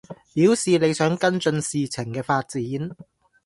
[0.33, 2.59] 表示你想跟進事情嘅發展